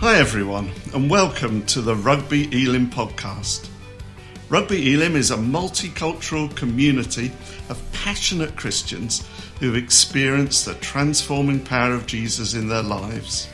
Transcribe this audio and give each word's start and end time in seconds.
Hi, 0.00 0.16
everyone, 0.16 0.70
and 0.94 1.10
welcome 1.10 1.66
to 1.66 1.82
the 1.82 1.94
Rugby 1.94 2.44
Elim 2.64 2.88
podcast. 2.88 3.68
Rugby 4.48 4.94
Elim 4.94 5.14
is 5.14 5.30
a 5.30 5.36
multicultural 5.36 6.56
community 6.56 7.30
of 7.68 7.82
passionate 7.92 8.56
Christians 8.56 9.28
who've 9.58 9.76
experienced 9.76 10.64
the 10.64 10.72
transforming 10.76 11.60
power 11.60 11.92
of 11.92 12.06
Jesus 12.06 12.54
in 12.54 12.66
their 12.66 12.82
lives. 12.82 13.46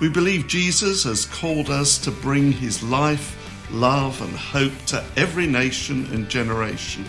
We 0.00 0.08
believe 0.08 0.48
Jesus 0.48 1.04
has 1.04 1.26
called 1.26 1.70
us 1.70 1.96
to 1.98 2.10
bring 2.10 2.50
his 2.50 2.82
life, 2.82 3.70
love, 3.70 4.20
and 4.20 4.36
hope 4.36 4.76
to 4.86 5.04
every 5.16 5.46
nation 5.46 6.06
and 6.06 6.28
generation. 6.28 7.04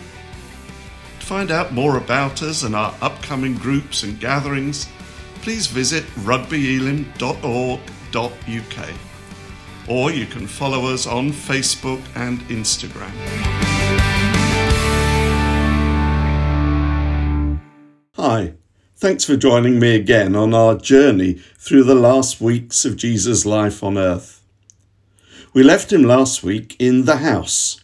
To 1.22 1.26
find 1.26 1.50
out 1.50 1.74
more 1.74 1.98
about 1.98 2.44
us 2.44 2.62
and 2.62 2.76
our 2.76 2.94
upcoming 3.02 3.56
groups 3.56 4.04
and 4.04 4.20
gatherings, 4.20 4.88
please 5.42 5.66
visit 5.66 6.04
rugbyelim.org 6.18 7.80
www.ecc.uk. 8.12 8.94
Or 9.90 10.12
you 10.12 10.26
can 10.26 10.48
follow 10.48 10.94
us 10.94 11.08
on 11.08 11.32
Facebook 11.32 12.04
and 12.16 12.40
Instagram. 12.50 13.12
Hi, 18.16 18.54
thanks 18.96 19.24
for 19.24 19.38
joining 19.38 19.80
me 19.80 19.96
again 19.96 20.36
on 20.36 20.54
our 20.54 20.76
journey 20.76 21.34
through 21.58 21.84
the 21.84 21.96
last 21.96 22.42
weeks 22.42 22.84
of 22.84 22.98
Jesus' 22.98 23.46
life 23.46 23.84
on 23.84 23.98
earth. 23.98 24.44
We 25.54 25.64
left 25.64 25.94
him 25.94 26.04
last 26.04 26.44
week 26.44 26.76
in 26.80 27.06
the 27.06 27.18
house, 27.18 27.80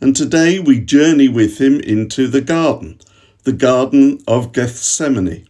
and 0.00 0.14
today 0.14 0.60
we 0.60 0.80
journey 0.80 1.28
with 1.28 1.60
him 1.60 1.80
into 1.80 2.28
the 2.28 2.40
garden, 2.40 3.00
the 3.42 3.52
Garden 3.52 4.20
of 4.28 4.52
Gethsemane. 4.52 5.49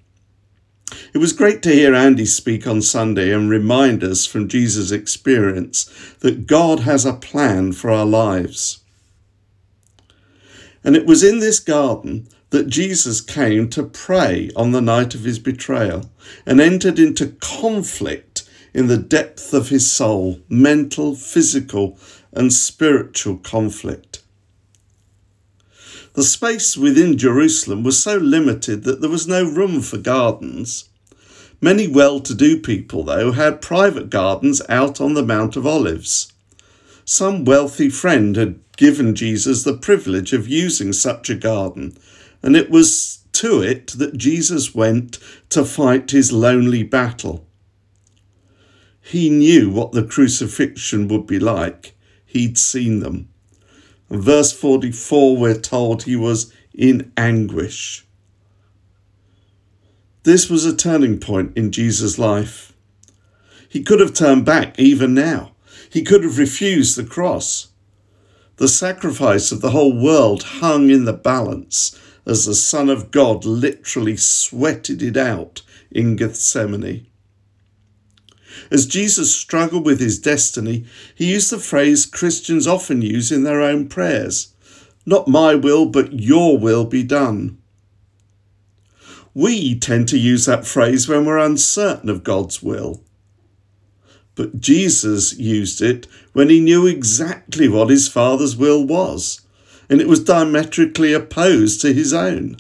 It 1.13 1.19
was 1.19 1.33
great 1.33 1.61
to 1.63 1.73
hear 1.73 1.95
Andy 1.95 2.25
speak 2.25 2.67
on 2.69 2.83
Sunday 2.83 3.33
and 3.33 3.51
remind 3.51 4.05
us 4.05 4.27
from 4.27 4.49
Jesus' 4.49 4.93
experience 4.93 5.91
that 6.21 6.47
God 6.47 6.81
has 6.81 7.05
a 7.05 7.13
plan 7.13 7.73
for 7.73 7.91
our 7.91 8.07
lives. 8.07 8.85
And 10.85 10.95
it 10.95 11.07
was 11.07 11.25
in 11.25 11.41
this 11.41 11.59
garden 11.59 12.29
that 12.51 12.69
Jesus 12.69 13.21
came 13.21 13.69
to 13.71 13.83
pray 13.83 14.51
on 14.55 14.71
the 14.71 14.81
night 14.81 15.15
of 15.15 15.25
his 15.25 15.39
betrayal 15.39 16.11
and 16.47 16.61
entered 16.61 16.99
into 16.99 17.37
conflict 17.41 18.49
in 18.73 18.87
the 18.87 18.97
depth 18.97 19.53
of 19.53 19.69
his 19.69 19.91
soul, 19.91 20.41
mental, 20.49 21.17
physical, 21.17 21.99
and 22.33 22.53
spiritual 22.53 23.37
conflict. 23.39 24.23
The 26.15 26.23
space 26.23 26.77
within 26.77 27.19
Jerusalem 27.19 27.83
was 27.83 28.01
so 28.03 28.17
limited 28.17 28.85
that 28.85 29.01
there 29.01 29.11
was 29.11 29.27
no 29.27 29.45
room 29.45 29.81
for 29.81 29.99
gardens. 29.99 30.90
Many 31.61 31.87
well 31.87 32.21
to 32.21 32.35
do 32.35 32.59
people, 32.59 33.05
though, 33.05 33.33
had 33.33 33.61
private 33.61 34.09
gardens 34.09 34.63
out 34.69 35.01
on 35.01 35.15
the 35.15 35.25
Mount 35.25 35.57
of 35.57 35.67
Olives. 35.67 36.33
Some 37.05 37.45
wealthy 37.45 37.91
friend 37.91 38.37
had 38.37 38.61
given 38.77 39.15
Jesus 39.15 39.63
the 39.63 39.77
privilege 39.77 40.33
of 40.33 40.49
using 40.49 40.93
such 40.93 41.29
a 41.29 41.35
garden, 41.35 41.99
and 42.43 42.57
it 42.57 42.71
was 42.71 43.19
to 43.33 43.61
it 43.61 43.89
that 43.99 44.17
Jesus 44.17 44.75
went 44.75 45.19
to 45.51 45.65
fight 45.65 46.11
his 46.13 46.33
lonely 46.33 46.83
battle. 46.83 47.47
He 49.03 49.29
knew 49.29 49.71
what 49.71 49.93
the 49.93 50.05
crucifixion 50.05 51.09
would 51.09 51.27
be 51.27 51.39
like. 51.39 51.95
He'd 52.25 52.57
seen 52.57 53.01
them. 53.01 53.29
Verse 54.09 54.53
44, 54.53 55.37
we're 55.37 55.55
told 55.55 56.05
he 56.05 56.17
was 56.17 56.53
in 56.73 57.13
anguish. 57.17 58.07
This 60.23 60.51
was 60.51 60.67
a 60.67 60.77
turning 60.77 61.19
point 61.19 61.57
in 61.57 61.73
Jesus' 61.73 62.19
life. 62.19 62.75
He 63.69 63.83
could 63.83 64.01
have 64.01 64.13
turned 64.13 64.45
back 64.45 64.79
even 64.79 65.15
now. 65.15 65.53
He 65.89 66.03
could 66.03 66.25
have 66.25 66.37
refused 66.37 66.97
the 66.97 67.05
cross. 67.05 67.69
The 68.57 68.69
sacrifice 68.69 69.51
of 69.51 69.63
the 69.63 69.71
whole 69.71 69.97
world 69.97 70.43
hung 70.43 70.91
in 70.91 71.07
the 71.07 71.15
balance 71.15 71.99
as 72.27 72.45
the 72.45 72.55
Son 72.55 72.91
of 72.91 73.11
God 73.11 73.47
literally 73.47 74.19
sweated 74.19 75.03
it 75.03 75.17
out 75.17 75.63
in 75.91 76.17
Gethsemane. 76.17 77.07
As 78.71 78.85
Jesus 78.85 79.35
struggled 79.35 79.87
with 79.87 80.01
his 80.01 80.19
destiny, 80.19 80.85
he 81.15 81.33
used 81.33 81.51
the 81.51 81.59
phrase 81.59 82.05
Christians 82.05 82.67
often 82.67 83.01
use 83.01 83.33
in 83.33 83.45
their 83.45 83.63
own 83.63 83.89
prayers 83.89 84.53
Not 85.07 85.29
my 85.29 85.55
will, 85.55 85.87
but 85.87 86.13
your 86.13 86.59
will 86.59 86.85
be 86.85 87.03
done. 87.03 87.60
We 89.35 89.79
tend 89.79 90.09
to 90.09 90.19
use 90.19 90.47
that 90.47 90.67
phrase 90.67 91.09
when 91.09 91.25
we're 91.25 91.39
uncertain 91.39 92.09
of 92.09 92.25
God's 92.25 92.63
will. 92.63 93.03
But 94.35 94.61
Jesus 94.61 95.37
used 95.39 95.83
it 95.83 96.07
when 96.33 96.49
he 96.49 96.61
knew 96.61 96.87
exactly 96.87 97.69
what 97.69 97.91
his 97.91 98.09
Father's 98.09 98.57
will 98.57 98.85
was, 98.85 99.41
and 99.89 100.01
it 100.01 100.09
was 100.09 100.25
diametrically 100.25 101.13
opposed 101.13 101.81
to 101.83 101.93
his 101.93 102.13
own. 102.13 102.57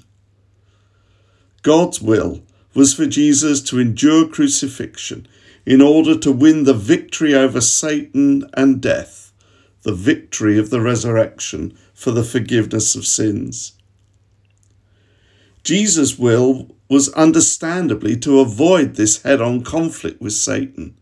God's 1.62 2.00
will 2.00 2.42
was 2.75 2.94
for 2.94 3.06
Jesus 3.06 3.60
to 3.62 3.78
endure 3.78 4.28
crucifixion 4.28 5.26
in 5.66 5.81
order 5.81 6.16
to 6.19 6.32
win 6.32 6.64
the 6.64 6.75
victory 6.75 7.34
over 7.34 7.60
Satan 7.60 8.48
and 8.54 8.81
death, 8.81 9.32
the 9.82 9.92
victory 9.92 10.58
of 10.58 10.70
the 10.70 10.81
resurrection 10.81 11.76
for 11.94 12.10
the 12.10 12.25
forgiveness 12.25 12.94
of 12.94 13.06
sins. 13.06 13.72
Jesus' 15.62 16.19
will 16.19 16.75
was 16.88 17.09
understandably 17.10 18.16
to 18.16 18.41
avoid 18.41 18.94
this 18.94 19.22
head 19.22 19.41
on 19.41 19.62
conflict 19.62 20.21
with 20.21 20.32
Satan. 20.32 20.97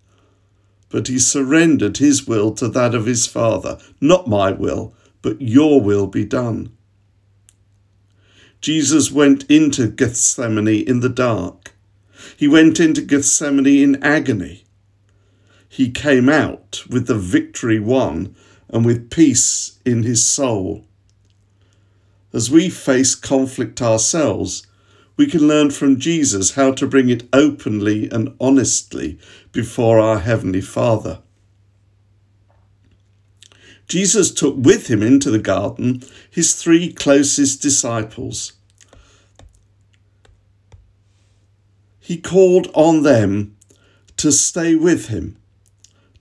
But 0.90 1.08
he 1.08 1.18
surrendered 1.18 1.98
his 1.98 2.26
will 2.26 2.52
to 2.54 2.68
that 2.68 2.94
of 2.94 3.06
his 3.06 3.26
Father. 3.26 3.78
Not 4.00 4.26
my 4.26 4.52
will, 4.52 4.94
but 5.22 5.40
your 5.40 5.80
will 5.80 6.06
be 6.06 6.24
done. 6.24 6.76
Jesus 8.60 9.10
went 9.10 9.44
into 9.50 9.86
Gethsemane 9.86 10.86
in 10.86 11.00
the 11.00 11.08
dark. 11.08 11.74
He 12.36 12.48
went 12.48 12.80
into 12.80 13.00
Gethsemane 13.00 13.66
in 13.66 14.02
agony. 14.02 14.64
He 15.68 15.90
came 15.90 16.28
out 16.28 16.82
with 16.88 17.06
the 17.06 17.18
victory 17.18 17.78
won 17.78 18.34
and 18.68 18.84
with 18.84 19.10
peace 19.10 19.78
in 19.84 20.02
his 20.02 20.26
soul. 20.26 20.87
As 22.32 22.50
we 22.50 22.68
face 22.68 23.14
conflict 23.14 23.80
ourselves, 23.80 24.66
we 25.16 25.26
can 25.26 25.48
learn 25.48 25.70
from 25.70 25.98
Jesus 25.98 26.52
how 26.52 26.72
to 26.72 26.86
bring 26.86 27.08
it 27.08 27.28
openly 27.32 28.08
and 28.10 28.34
honestly 28.40 29.18
before 29.52 29.98
our 29.98 30.18
Heavenly 30.18 30.60
Father. 30.60 31.20
Jesus 33.88 34.32
took 34.32 34.54
with 34.56 34.88
him 34.88 35.02
into 35.02 35.30
the 35.30 35.38
garden 35.38 36.02
his 36.30 36.54
three 36.54 36.92
closest 36.92 37.62
disciples 37.62 38.52
he 42.08 42.16
called 42.16 42.70
on 42.72 43.02
them 43.02 43.54
to 44.16 44.32
stay 44.32 44.74
with 44.74 45.08
him, 45.08 45.36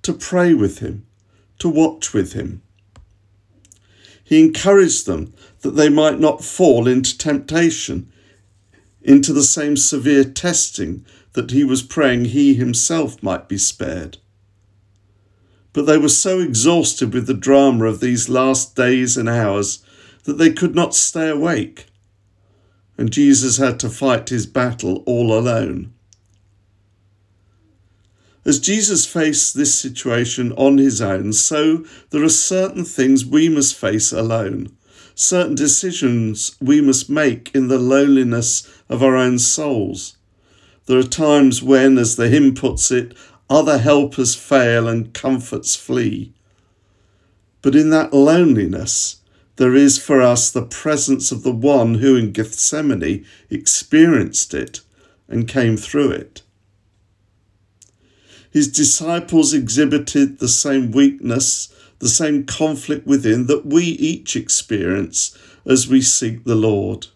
to 0.02 0.12
pray 0.12 0.54
with 0.54 0.80
him, 0.80 1.06
to 1.60 1.70
watch 1.70 2.14
with 2.14 2.34
him. 2.34 2.62
He 4.22 4.44
encouraged 4.44 5.06
them 5.06 5.34
that 5.68 5.76
they 5.76 5.90
might 5.90 6.20
not 6.20 6.44
fall 6.44 6.88
into 6.88 7.18
temptation, 7.18 8.12
into 9.02 9.34
the 9.34 9.44
same 9.44 9.78
severe 9.78 10.24
testing 10.24 11.06
that 11.34 11.52
he 11.52 11.64
was 11.64 11.84
praying 11.84 12.26
he 12.26 12.54
himself 12.54 13.22
might 13.22 13.48
be 13.48 13.58
spared. 13.58 14.18
But 15.74 15.86
they 15.86 15.98
were 15.98 16.10
so 16.10 16.40
exhausted 16.40 17.14
with 17.14 17.28
the 17.28 17.34
drama 17.34 17.86
of 17.86 18.00
these 18.00 18.30
last 18.30 18.76
days 18.76 19.18
and 19.18 19.30
hours 19.30 19.84
that 20.24 20.38
they 20.38 20.52
could 20.52 20.74
not 20.74 20.96
stay 20.96 21.30
awake 21.30 21.88
and 22.98 23.12
Jesus 23.12 23.58
had 23.58 23.80
to 23.82 23.90
fight 23.90 24.30
his 24.30 24.46
battle 24.46 25.04
all 25.06 25.38
alone. 25.38 25.94
As 28.44 28.60
Jesus 28.60 29.06
faced 29.06 29.56
this 29.56 29.76
situation 29.76 30.54
on 30.54 30.78
his 30.78 31.02
own, 31.02 31.34
so 31.34 31.86
there 32.10 32.24
are 32.24 32.30
certain 32.30 32.86
things 32.86 33.26
we 33.26 33.50
must 33.50 33.76
face 33.76 34.12
alone, 34.12 34.76
certain 35.20 35.56
decisions 35.56 36.56
we 36.62 36.80
must 36.80 37.10
make 37.10 37.50
in 37.56 37.68
the 37.68 37.80
loneliness 37.80 38.72
of 38.88 39.02
our 39.02 39.16
own 39.16 39.40
souls. 39.40 40.16
There 40.86 41.00
are 41.00 41.04
times 41.04 41.62
when, 41.62 41.98
as 41.98 42.16
the 42.16 42.30
hymn 42.30 42.54
puts 42.54 42.92
it, 42.92 43.18
other 43.50 43.80
helpers 43.80 44.36
fail 44.36 44.88
and 44.88 45.14
comforts 45.14 45.76
flee. 45.76 46.34
But 47.64 47.76
in 47.76 47.90
that 47.90 48.14
loneliness, 48.14 49.18
there 49.56 49.74
is 49.74 49.98
for 49.98 50.22
us 50.22 50.52
the 50.52 50.66
presence 50.66 51.32
of 51.32 51.42
the 51.42 51.52
one 51.52 51.96
who 51.96 52.16
in 52.16 52.32
Gethsemane 52.32 53.26
experienced 53.50 54.54
it 54.54 54.82
and 55.28 55.48
came 55.48 55.78
through 55.78 56.12
it. 56.12 56.44
His 58.52 58.68
disciples 58.68 59.54
exhibited 59.54 60.38
the 60.38 60.48
same 60.48 60.92
weakness, 60.92 61.74
the 62.00 62.10
same 62.10 62.46
conflict 62.46 63.08
within 63.08 63.48
that 63.48 63.66
we 63.66 63.84
each 63.84 64.36
experience 64.36 65.38
as 65.66 65.88
we 65.88 66.02
seek 66.02 66.44
the 66.44 66.56
Lord. 66.56 67.08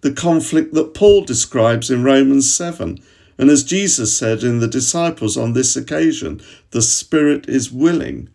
The 0.00 0.12
conflict 0.12 0.74
that 0.74 0.94
Paul 0.94 1.24
describes 1.24 1.90
in 1.90 2.04
Romans 2.04 2.52
7 2.52 2.98
And 3.38 3.50
as 3.50 3.64
Jesus 3.64 4.16
said 4.16 4.42
in 4.42 4.60
the 4.60 4.68
disciples 4.68 5.36
on 5.36 5.52
this 5.52 5.76
occasion, 5.76 6.40
the 6.70 6.82
spirit 6.82 7.48
is 7.48 7.72
willing, 7.72 8.28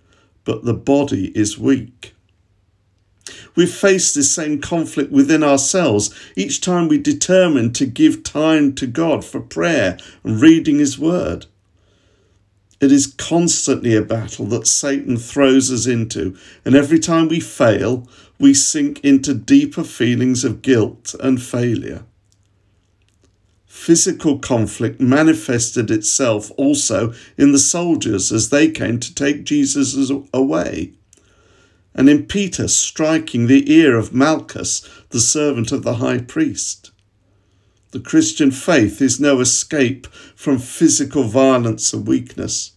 but 0.43 0.65
the 0.65 0.73
body 0.73 1.31
is 1.37 1.57
weak. 1.57 2.13
We 3.55 3.65
face 3.65 4.13
this 4.13 4.31
same 4.31 4.61
conflict 4.61 5.11
within 5.11 5.43
ourselves 5.43 6.13
each 6.35 6.61
time 6.61 6.87
we 6.87 6.97
determine 6.99 7.73
to 7.73 7.85
give 7.85 8.23
time 8.23 8.73
to 8.75 8.85
God 8.85 9.23
for 9.25 9.39
prayer 9.39 9.97
and 10.23 10.41
reading 10.41 10.79
His 10.79 10.99
Word. 10.99 11.47
It 12.81 12.91
is 12.91 13.07
constantly 13.07 13.95
a 13.95 14.01
battle 14.01 14.45
that 14.47 14.67
Satan 14.67 15.17
throws 15.17 15.71
us 15.71 15.87
into, 15.87 16.37
and 16.63 16.75
every 16.75 16.99
time 16.99 17.29
we 17.29 17.39
fail, 17.39 18.07
we 18.39 18.53
sink 18.53 18.99
into 19.03 19.33
deeper 19.33 19.83
feelings 19.83 20.43
of 20.43 20.61
guilt 20.61 21.15
and 21.21 21.41
failure. 21.41 22.03
Physical 23.65 24.39
conflict 24.39 24.99
manifested 24.99 25.91
itself 25.91 26.51
also 26.57 27.13
in 27.37 27.51
the 27.51 27.59
soldiers 27.59 28.31
as 28.31 28.49
they 28.49 28.69
came 28.69 28.99
to 28.99 29.13
take 29.13 29.43
Jesus 29.43 30.11
away 30.33 30.93
and 31.95 32.09
in 32.09 32.25
Peter 32.25 32.67
striking 32.67 33.47
the 33.47 33.71
ear 33.71 33.97
of 33.97 34.13
Malchus, 34.13 34.87
the 35.09 35.19
servant 35.19 35.71
of 35.71 35.83
the 35.83 35.95
high 35.95 36.17
priest. 36.17 36.91
The 37.95 38.01
Christian 38.01 38.51
faith 38.51 39.01
is 39.01 39.21
no 39.21 39.39
escape 39.39 40.07
from 40.35 40.59
physical 40.59 41.23
violence 41.23 41.93
and 41.93 42.05
weakness. 42.05 42.73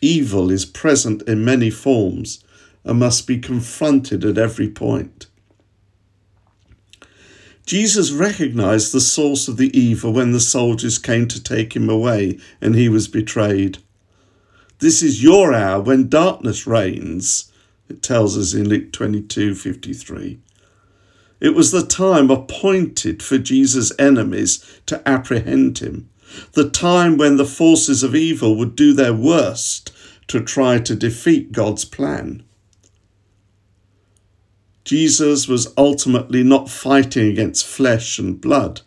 Evil 0.00 0.52
is 0.52 0.64
present 0.64 1.22
in 1.22 1.44
many 1.44 1.70
forms 1.70 2.44
and 2.84 3.00
must 3.00 3.26
be 3.26 3.40
confronted 3.40 4.24
at 4.24 4.38
every 4.38 4.68
point. 4.68 5.26
Jesus 7.66 8.12
recognized 8.12 8.92
the 8.92 9.00
source 9.00 9.48
of 9.48 9.56
the 9.56 9.76
evil 9.76 10.12
when 10.12 10.30
the 10.30 10.38
soldiers 10.38 10.98
came 10.98 11.26
to 11.26 11.42
take 11.42 11.74
him 11.74 11.90
away 11.90 12.38
and 12.60 12.76
he 12.76 12.88
was 12.88 13.08
betrayed. 13.08 13.78
This 14.78 15.02
is 15.02 15.20
your 15.20 15.52
hour 15.52 15.80
when 15.80 16.08
darkness 16.08 16.64
reigns, 16.64 17.50
it 17.88 18.04
tells 18.04 18.38
us 18.38 18.54
in 18.54 18.68
Luke 18.68 18.92
22 18.92 19.56
53. 19.56 20.38
It 21.40 21.54
was 21.54 21.70
the 21.70 21.86
time 21.86 22.30
appointed 22.30 23.22
for 23.22 23.38
Jesus' 23.38 23.92
enemies 23.98 24.64
to 24.86 25.06
apprehend 25.08 25.78
him, 25.78 26.08
the 26.52 26.68
time 26.68 27.16
when 27.16 27.36
the 27.36 27.44
forces 27.44 28.02
of 28.02 28.14
evil 28.14 28.56
would 28.56 28.74
do 28.74 28.92
their 28.92 29.14
worst 29.14 29.92
to 30.28 30.40
try 30.40 30.78
to 30.78 30.94
defeat 30.94 31.52
God's 31.52 31.84
plan. 31.84 32.42
Jesus 34.84 35.46
was 35.46 35.72
ultimately 35.76 36.42
not 36.42 36.70
fighting 36.70 37.28
against 37.28 37.66
flesh 37.66 38.18
and 38.18 38.40
blood, 38.40 38.80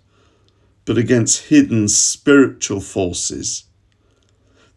but 0.86 0.98
against 0.98 1.50
hidden 1.50 1.88
spiritual 1.88 2.82
forces 2.82 3.66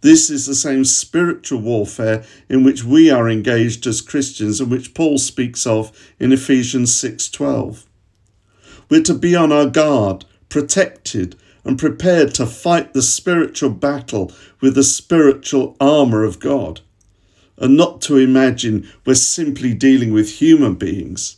this 0.04 0.28
is 0.28 0.44
the 0.44 0.54
same 0.54 0.84
spiritual 0.84 1.60
warfare 1.60 2.22
in 2.50 2.62
which 2.62 2.84
we 2.84 3.08
are 3.08 3.26
engaged 3.26 3.86
as 3.86 4.02
Christians 4.02 4.60
and 4.60 4.70
which 4.70 4.92
Paul 4.92 5.16
speaks 5.16 5.66
of 5.66 5.90
in 6.20 6.30
Ephesians 6.30 6.92
6:12. 6.92 7.86
We're 8.90 9.02
to 9.02 9.14
be 9.14 9.34
on 9.34 9.50
our 9.50 9.64
guard, 9.64 10.26
protected 10.50 11.36
and 11.64 11.78
prepared 11.78 12.34
to 12.34 12.44
fight 12.44 12.92
the 12.92 13.00
spiritual 13.00 13.70
battle 13.70 14.30
with 14.60 14.74
the 14.74 14.84
spiritual 14.84 15.74
armour 15.80 16.22
of 16.22 16.38
God, 16.38 16.82
and 17.56 17.74
not 17.74 18.02
to 18.02 18.18
imagine 18.18 18.86
we're 19.06 19.14
simply 19.14 19.72
dealing 19.72 20.12
with 20.12 20.32
human 20.32 20.74
beings. 20.74 21.36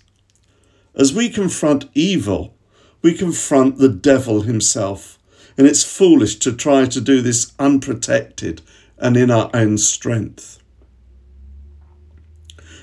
As 0.92 1.12
we 1.12 1.28
confront 1.28 1.88
evil, 1.94 2.56
we 3.00 3.14
confront 3.14 3.78
the 3.78 3.88
devil 3.88 4.40
himself 4.42 5.20
and 5.56 5.66
it's 5.66 5.84
foolish 5.84 6.36
to 6.36 6.52
try 6.52 6.86
to 6.86 7.00
do 7.00 7.20
this 7.20 7.52
unprotected 7.58 8.62
and 8.98 9.16
in 9.16 9.30
our 9.30 9.50
own 9.54 9.78
strength. 9.78 10.62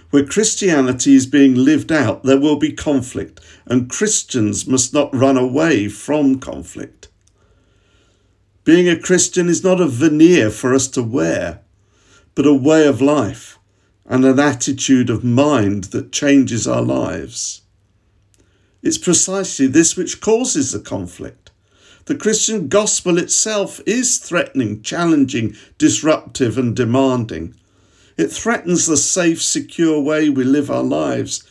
Where 0.09 0.25
Christianity 0.25 1.15
is 1.15 1.25
being 1.25 1.55
lived 1.55 1.91
out, 1.91 2.23
there 2.23 2.39
will 2.39 2.57
be 2.57 2.71
conflict, 2.71 3.39
and 3.65 3.89
Christians 3.89 4.67
must 4.67 4.93
not 4.93 5.13
run 5.15 5.37
away 5.37 5.87
from 5.87 6.39
conflict. 6.39 7.07
Being 8.63 8.87
a 8.87 8.99
Christian 8.99 9.49
is 9.49 9.63
not 9.63 9.81
a 9.81 9.87
veneer 9.87 10.49
for 10.49 10.73
us 10.73 10.87
to 10.89 11.03
wear, 11.03 11.61
but 12.35 12.45
a 12.45 12.53
way 12.53 12.87
of 12.87 13.01
life 13.01 13.57
and 14.05 14.23
an 14.23 14.39
attitude 14.39 15.09
of 15.09 15.23
mind 15.23 15.85
that 15.85 16.11
changes 16.11 16.67
our 16.67 16.81
lives. 16.81 17.61
It's 18.81 18.97
precisely 18.97 19.67
this 19.67 19.97
which 19.97 20.21
causes 20.21 20.71
the 20.71 20.79
conflict. 20.79 21.42
The 22.05 22.15
Christian 22.15 22.67
gospel 22.67 23.17
itself 23.17 23.79
is 23.85 24.17
threatening, 24.17 24.81
challenging, 24.81 25.55
disruptive, 25.77 26.57
and 26.57 26.75
demanding. 26.75 27.55
It 28.17 28.27
threatens 28.27 28.87
the 28.87 28.97
safe, 28.97 29.41
secure 29.41 30.01
way 30.01 30.29
we 30.29 30.43
live 30.43 30.69
our 30.69 30.83
lives 30.83 31.43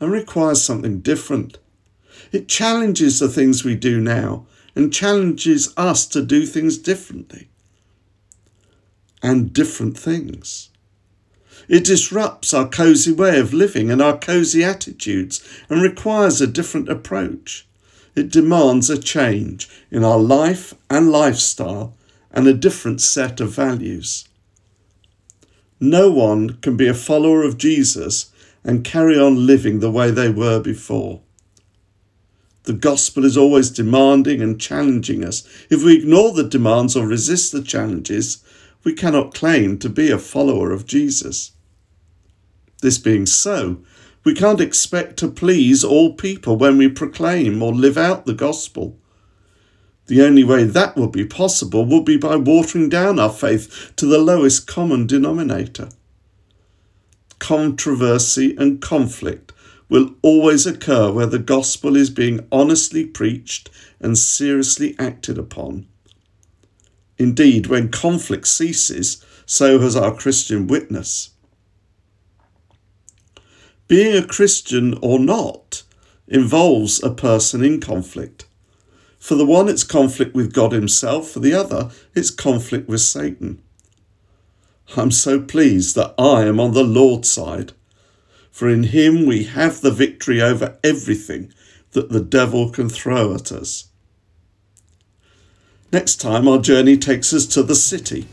and 0.00 0.10
requires 0.10 0.62
something 0.62 1.00
different. 1.00 1.58
It 2.32 2.48
challenges 2.48 3.18
the 3.18 3.28
things 3.28 3.64
we 3.64 3.74
do 3.74 4.00
now 4.00 4.46
and 4.74 4.92
challenges 4.92 5.74
us 5.76 6.06
to 6.06 6.22
do 6.22 6.46
things 6.46 6.78
differently 6.78 7.48
and 9.22 9.52
different 9.52 9.98
things. 9.98 10.70
It 11.68 11.84
disrupts 11.84 12.54
our 12.54 12.68
cosy 12.68 13.12
way 13.12 13.38
of 13.38 13.52
living 13.52 13.90
and 13.90 14.00
our 14.00 14.16
cosy 14.16 14.64
attitudes 14.64 15.46
and 15.68 15.82
requires 15.82 16.40
a 16.40 16.46
different 16.46 16.88
approach. 16.88 17.67
It 18.18 18.32
demands 18.32 18.90
a 18.90 18.98
change 18.98 19.68
in 19.92 20.02
our 20.02 20.18
life 20.18 20.74
and 20.90 21.12
lifestyle 21.12 21.94
and 22.32 22.48
a 22.48 22.52
different 22.52 23.00
set 23.00 23.40
of 23.40 23.52
values. 23.52 24.28
No 25.78 26.10
one 26.10 26.54
can 26.54 26.76
be 26.76 26.88
a 26.88 26.94
follower 26.94 27.44
of 27.44 27.58
Jesus 27.58 28.32
and 28.64 28.82
carry 28.82 29.16
on 29.16 29.46
living 29.46 29.78
the 29.78 29.92
way 29.92 30.10
they 30.10 30.28
were 30.28 30.58
before. 30.58 31.20
The 32.64 32.72
gospel 32.72 33.24
is 33.24 33.36
always 33.36 33.70
demanding 33.70 34.42
and 34.42 34.60
challenging 34.60 35.24
us. 35.24 35.48
If 35.70 35.84
we 35.84 35.98
ignore 35.98 36.32
the 36.32 36.42
demands 36.42 36.96
or 36.96 37.06
resist 37.06 37.52
the 37.52 37.62
challenges, 37.62 38.42
we 38.82 38.94
cannot 38.94 39.32
claim 39.32 39.78
to 39.78 39.88
be 39.88 40.10
a 40.10 40.18
follower 40.18 40.72
of 40.72 40.86
Jesus. 40.86 41.52
This 42.82 42.98
being 42.98 43.26
so, 43.26 43.78
we 44.24 44.34
can't 44.34 44.60
expect 44.60 45.16
to 45.18 45.28
please 45.28 45.84
all 45.84 46.14
people 46.14 46.56
when 46.56 46.76
we 46.76 46.88
proclaim 46.88 47.62
or 47.62 47.72
live 47.72 47.96
out 47.96 48.26
the 48.26 48.34
gospel. 48.34 48.98
The 50.06 50.22
only 50.22 50.42
way 50.42 50.64
that 50.64 50.96
will 50.96 51.08
be 51.08 51.26
possible 51.26 51.84
will 51.84 52.02
be 52.02 52.16
by 52.16 52.36
watering 52.36 52.88
down 52.88 53.18
our 53.18 53.30
faith 53.30 53.92
to 53.96 54.06
the 54.06 54.18
lowest 54.18 54.66
common 54.66 55.06
denominator. 55.06 55.90
Controversy 57.38 58.56
and 58.56 58.80
conflict 58.80 59.52
will 59.88 60.14
always 60.22 60.66
occur 60.66 61.10
where 61.12 61.26
the 61.26 61.38
gospel 61.38 61.96
is 61.96 62.10
being 62.10 62.46
honestly 62.50 63.04
preached 63.04 63.70
and 64.00 64.18
seriously 64.18 64.94
acted 64.98 65.38
upon. 65.38 65.86
Indeed, 67.18 67.66
when 67.66 67.90
conflict 67.90 68.46
ceases, 68.46 69.24
so 69.44 69.78
has 69.80 69.96
our 69.96 70.14
Christian 70.14 70.66
witness. 70.66 71.30
Being 73.88 74.14
a 74.14 74.26
Christian 74.26 74.98
or 75.00 75.18
not 75.18 75.82
involves 76.28 77.02
a 77.02 77.10
person 77.10 77.64
in 77.64 77.80
conflict. 77.80 78.44
For 79.18 79.34
the 79.34 79.46
one, 79.46 79.68
it's 79.68 79.82
conflict 79.82 80.34
with 80.34 80.52
God 80.52 80.72
Himself. 80.72 81.30
For 81.30 81.40
the 81.40 81.54
other, 81.54 81.90
it's 82.14 82.30
conflict 82.30 82.86
with 82.86 83.00
Satan. 83.00 83.62
I'm 84.96 85.10
so 85.10 85.40
pleased 85.40 85.96
that 85.96 86.14
I 86.18 86.44
am 86.44 86.60
on 86.60 86.72
the 86.72 86.84
Lord's 86.84 87.30
side, 87.30 87.72
for 88.50 88.68
in 88.68 88.84
Him 88.84 89.26
we 89.26 89.44
have 89.44 89.80
the 89.80 89.90
victory 89.90 90.40
over 90.40 90.78
everything 90.84 91.52
that 91.92 92.10
the 92.10 92.20
devil 92.20 92.70
can 92.70 92.88
throw 92.88 93.34
at 93.34 93.50
us. 93.50 93.88
Next 95.90 96.16
time, 96.16 96.46
our 96.46 96.58
journey 96.58 96.98
takes 96.98 97.32
us 97.32 97.46
to 97.46 97.62
the 97.62 97.74
city 97.74 98.26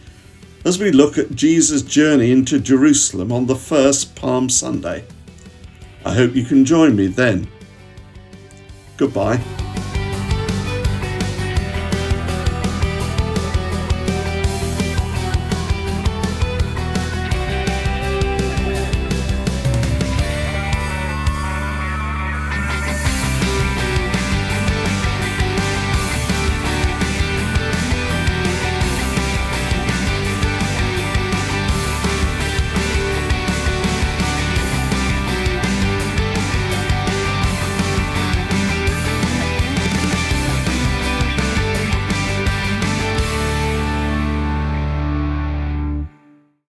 as 0.66 0.80
we 0.80 0.92
look 0.92 1.18
at 1.18 1.36
Jesus' 1.36 1.82
journey 1.82 2.32
into 2.32 2.60
Jerusalem 2.60 3.32
on 3.32 3.46
the 3.46 3.56
first 3.56 4.16
Palm 4.16 4.50
Sunday. 4.50 5.06
I 6.06 6.14
hope 6.14 6.36
you 6.36 6.46
can 6.46 6.64
join 6.64 6.96
me 6.96 7.08
then. 7.08 7.48
Goodbye. 8.96 9.42